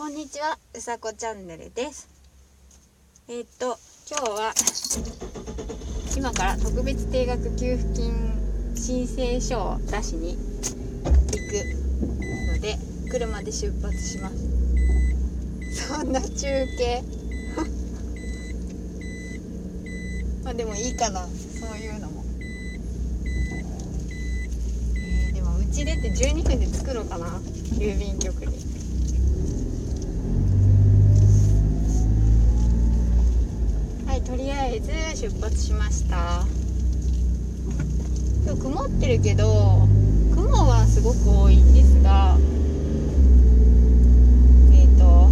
[0.00, 2.08] こんにちは、うさこチャンネルです。
[3.28, 3.76] えーっと、
[4.10, 4.54] 今日は
[6.16, 8.14] 今から特別定額給付金
[8.74, 10.40] 申請書を出しに行
[10.72, 10.78] く
[12.54, 12.78] ので、
[13.10, 14.36] 車で出発します。
[15.86, 17.04] そんな中継
[20.42, 21.30] まあでもいいかな、そ
[21.74, 22.24] ういうのも。
[24.96, 27.38] えーでもうち出て12分で着くのかな、
[27.74, 28.79] 郵便局に。
[34.20, 34.92] はい、とりあえず
[35.22, 36.44] 出発しました。
[38.44, 39.88] 今日曇ってるけど、
[40.34, 42.36] 雲はすごく多いんですが、
[44.72, 45.30] えっ、と、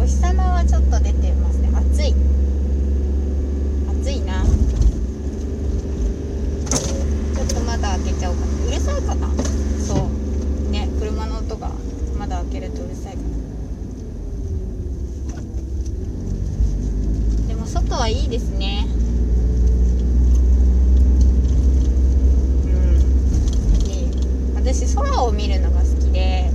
[0.00, 1.70] お日様はちょっと出てますね。
[1.74, 2.14] 暑い。
[4.00, 4.44] 暑いな。
[4.44, 8.52] ちょっとまだ開けちゃおうかな。
[8.66, 9.28] うるさいかな
[9.84, 10.08] そ
[10.68, 10.70] う。
[10.70, 11.72] ね、車の音が
[12.16, 13.30] まだ開けるとうるさいかな。
[17.48, 18.86] でも外はいいですね。
[22.64, 22.68] う
[24.54, 24.56] ん。
[24.56, 26.50] 私空を見るのが好きで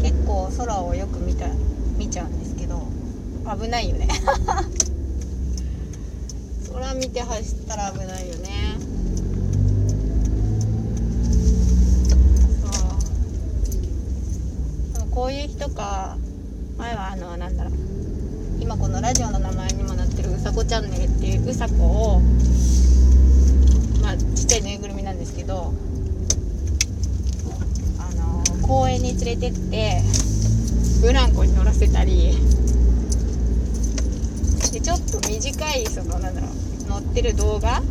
[0.00, 1.46] 結構空をよく見た
[1.98, 2.88] 見ちゃうんですけど
[3.54, 4.08] 危ないよね。
[6.72, 8.48] 空見て走ったら危ないよね。
[14.94, 15.08] そう。
[15.10, 16.16] こういう日とか
[16.78, 17.72] 前はあのなんだろう。
[18.58, 19.38] 今このラジオの
[20.40, 22.20] さこチャンネルっていううさこを
[24.00, 25.74] まあちっちゃいぬいぐるみなんですけど
[27.98, 30.00] あの公園に連れてって
[31.02, 32.38] ブランコに乗らせたり
[34.72, 37.82] でちょっと短いそのなんだろう乗ってる動画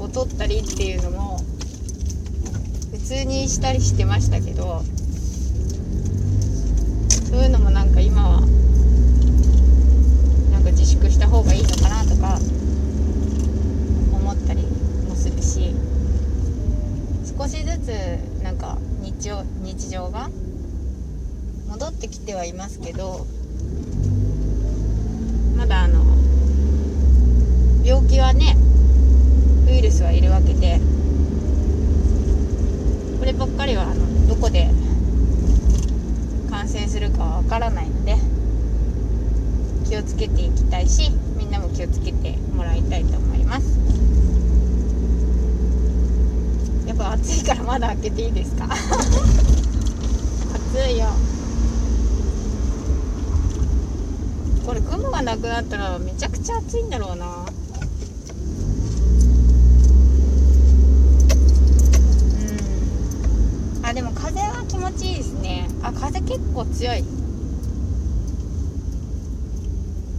[0.00, 1.40] を撮ったりっていうのも
[2.92, 4.82] 普通にしたりしてましたけど
[7.30, 8.42] そういうのもなんか今は
[10.88, 12.38] 粛した方がいいのかなとか
[14.10, 14.62] 思ったり
[15.06, 15.74] もするし
[17.38, 17.88] 少しずつ
[18.42, 20.30] なんか日常日常が
[21.68, 23.26] 戻ってきてはいますけど
[25.58, 26.06] まだあの
[27.84, 28.56] 病気はね
[29.66, 30.80] ウイルスはいるわけで
[33.18, 34.70] こればっかりはあのどこで
[36.48, 37.97] 感染するかはわからないので
[39.98, 43.76] 気をつけていきたいしみんなも気をつけてもらいたいと思います。
[46.86, 48.68] やっぱ暑いからまだ開けていいですか？
[48.70, 48.76] 暑
[50.88, 51.06] いよ。
[54.64, 57.26] これ雲がなくなったらめちゃくちゃ暑いんだろうな。
[63.80, 63.84] うん。
[63.84, 65.68] あでも風は気持ちいいですね。
[65.82, 67.02] あ風結構強いう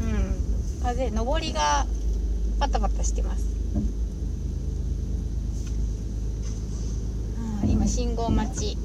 [0.04, 1.86] ん風上りが
[2.60, 3.46] パタパタしてます。
[7.64, 8.76] 今信号待ち。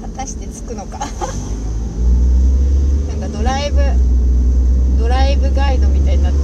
[0.00, 0.96] 果たして着くのか。
[3.08, 3.82] なんかドライブ
[4.98, 6.37] ドライブガイドみたいになって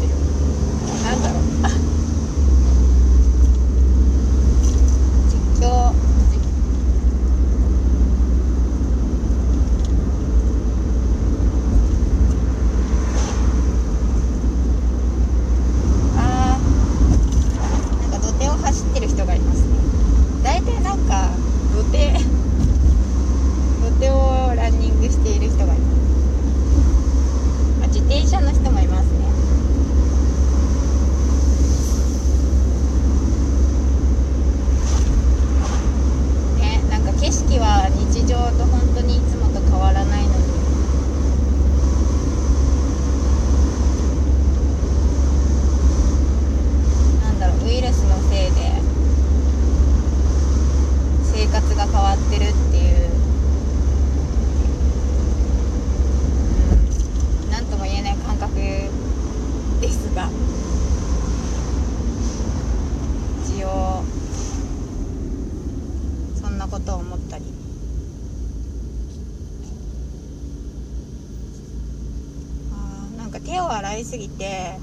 [73.44, 74.78] 手を洗いすぎて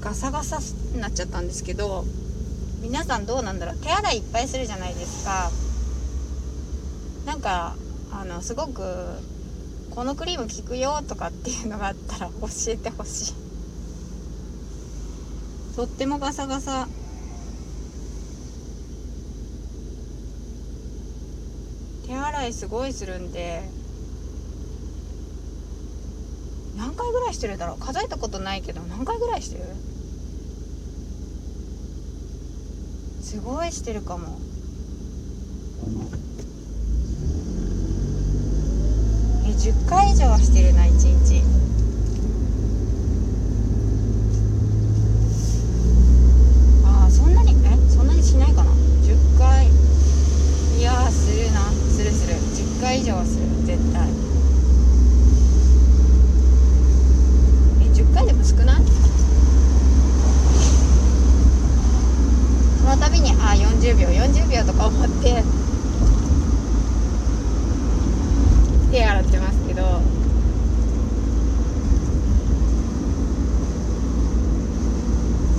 [0.00, 0.58] ガサガサ
[0.94, 2.04] になっちゃったんですけど
[2.80, 3.76] 皆さんどうなんだろう。
[3.76, 5.50] 手洗いいっぱいするじゃないですか。
[7.26, 7.74] なんか
[8.12, 8.82] あのすごく
[9.90, 13.34] このクリーム効くよとかっていうのがあったら教えてほしい。
[15.76, 16.88] とってもガサガサ。
[22.06, 23.68] 手洗いすごいするんで
[26.78, 27.78] 何回ぐらいしてるだろう？
[27.78, 29.64] 数えたことないけど何回ぐらいしてる？
[33.20, 34.38] すごいしてるかも。
[39.44, 40.90] え10回以上はしてるな1
[41.26, 41.42] 日。
[46.86, 47.90] ああそんなにえ？
[47.90, 54.08] そんなにしないかな10回いやーするなするする10回以上はする絶対
[57.80, 58.82] え10回でも少ない
[62.80, 65.42] その度にあ40秒40秒とか思って
[68.92, 70.00] 手洗ってますけど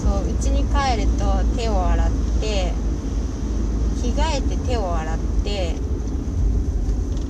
[0.01, 2.11] そう家に帰ると手を洗っ
[2.41, 2.73] て
[4.01, 5.75] 着替えて手を洗って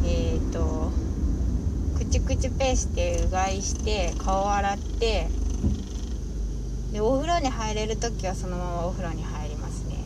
[0.06, 0.92] えっ、ー、と
[2.30, 2.36] く
[2.76, 5.28] してうがいして顔洗って
[6.92, 9.98] でお風呂に入れる時はそのままお風呂に入りますね。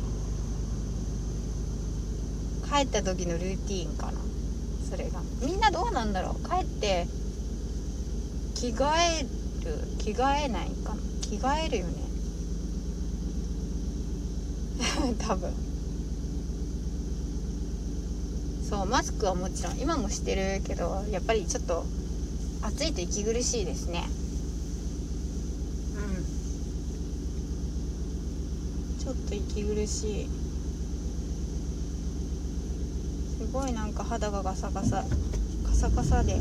[2.69, 4.19] 帰った時のルーティーンかな。
[4.89, 5.21] それが。
[5.41, 6.49] みんなどうなんだろう。
[6.49, 7.07] 帰って
[8.55, 9.27] 着替える
[9.99, 11.01] 着替えないかな。
[11.21, 11.93] 着替えるよね。
[15.25, 15.53] 多分。
[18.69, 19.79] そうマスクはもちろん。
[19.79, 21.85] 今もしてるけどやっぱりちょっと
[22.63, 24.05] 暑いと息苦しいですね。
[25.95, 26.01] うん。
[28.99, 30.29] ちょっと息苦しい。
[33.39, 35.03] すごいなんか肌がガサガサ。
[35.65, 36.39] カサカサで。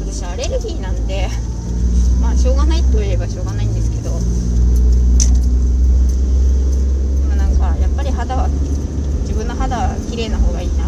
[0.00, 1.28] 私アレルギーなんで。
[2.20, 4.10] まあしょうがないといえばしょうがないんですけど。
[7.22, 8.48] でもなんかやっぱり肌は
[9.22, 10.84] 自分の肌は綺麗な方がいいな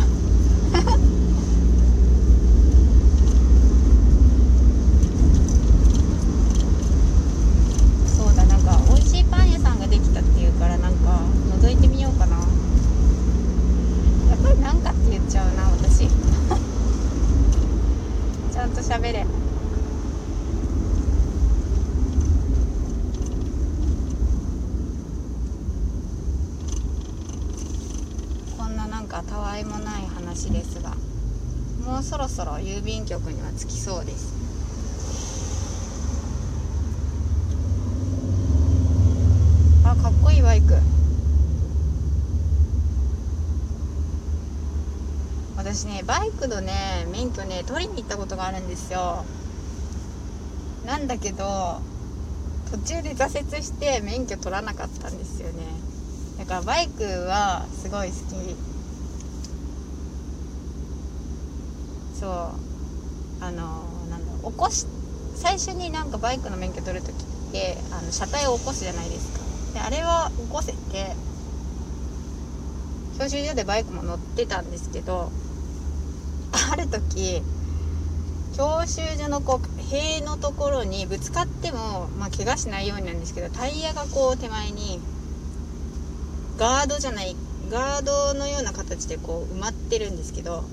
[8.17, 11.21] そうだなんか美味しいパン屋さんができたっていうからなんか
[11.61, 12.43] 覗いてみようかなや
[14.37, 16.09] っぱりなんかって言っちゃうな私
[18.53, 19.27] ちゃんと喋れ。
[28.57, 30.95] こんななんかたわいもない話ですが
[31.85, 34.35] もうそろそろ郵便局には着きそうです
[39.85, 40.75] あかっこいいバイク
[45.57, 49.27] 私ねバイクのね免許ね取りに行ったことがあるんですよ。
[50.87, 51.83] なんだけど
[52.71, 55.65] 途中で挫折して免許取らなかったんですよね。
[56.39, 58.21] だからバイクはすごい好き。
[62.19, 62.31] そう。
[63.45, 64.87] あのなんだろう起こし
[65.37, 69.45] 最初になんかバイクの免許取る時ってあの車体を起こすじゃないですか。
[69.75, 71.15] であれは起こせて
[73.19, 75.31] 教習所でバイクも乗ってたんですけど
[76.53, 77.43] ある時
[78.57, 85.01] 教習所のこう塀のところにぶつかっても、まあ、怪我しないようになんですけどタイヤがこう手前に
[86.57, 87.37] ガードじゃない
[87.71, 90.65] ガードのような形でこう埋まってるんですけど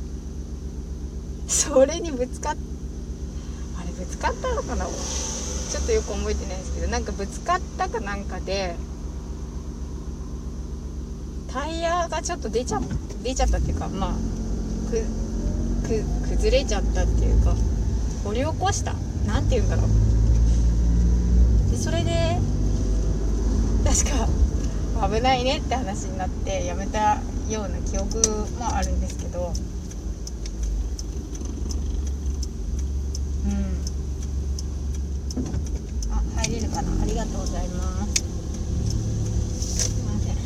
[1.48, 2.55] それにぶつかっ
[3.79, 4.86] あれぶつかったのかな？
[4.86, 8.75] ちょっとよく覚えてないんですけどなんかぶつかったかなんかで
[11.51, 12.79] タイヤがちょっと出ちゃ
[13.22, 14.13] 出ちゃったっていうかまあ
[15.88, 17.56] く崩れちゃったっていうか
[18.24, 18.94] 掘り起こした。
[19.27, 19.88] 何て言うんだろう。
[21.72, 22.39] でそれで
[23.84, 24.27] 確か
[25.08, 28.18] 危ないねって話になってやめたような記憶
[28.58, 29.54] もあるんですけど。
[33.46, 33.51] うん。
[36.12, 36.96] あ入れるかな。
[37.01, 40.42] ありがとうございますいませんよ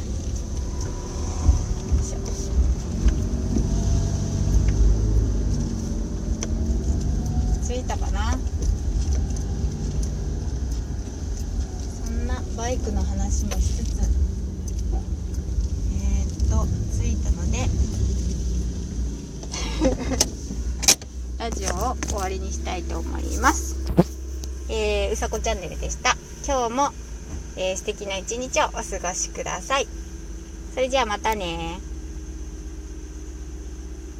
[1.99, 2.17] いしょ
[7.65, 8.37] 着いたかな
[12.05, 13.99] そんなバイクの話もしつつ
[15.93, 16.67] えー、っと
[17.01, 17.69] 着いたので
[21.39, 23.75] ラジオを終わりにしたいと思います。
[24.69, 26.15] えー、うさこチャンネルでした。
[26.45, 26.91] 今日も、
[27.55, 29.87] えー、素敵な一日をお過ごしください。
[30.73, 31.79] それじゃあまたね